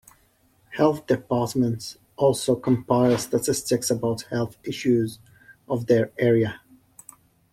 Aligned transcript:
Health 0.71 1.05
departments 1.05 1.99
also 2.15 2.55
compile 2.55 3.19
statistics 3.19 3.91
about 3.91 4.23
health 4.23 4.57
issues 4.63 5.19
of 5.67 5.85
their 5.85 6.11
area. 6.17 6.59